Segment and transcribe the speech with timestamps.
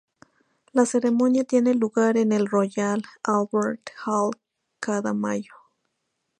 [0.71, 4.31] La ceremonia tiene lugar en el Royal Albert Hall
[4.79, 5.53] cada mayo.